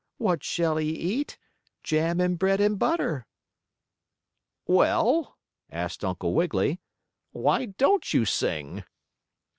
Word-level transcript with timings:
What 0.17 0.43
shall 0.43 0.77
he 0.77 0.89
eat? 0.89 1.37
Jam 1.83 2.19
and 2.19 2.39
bread 2.39 2.59
and 2.59 2.79
butter.'" 2.79 3.27
"Well?" 4.65 5.37
asked 5.71 6.03
Uncle 6.03 6.33
Wiggily. 6.33 6.79
"Why 7.33 7.65
don't 7.67 8.11
you 8.11 8.25
sing?" 8.25 8.83